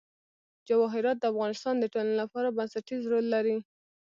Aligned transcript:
جواهرات 0.67 1.17
د 1.19 1.23
افغانستان 1.33 1.75
د 1.79 1.85
ټولنې 1.93 2.15
لپاره 2.21 2.55
بنسټيز 2.57 3.01
رول 3.11 3.25
لري. 3.35 3.57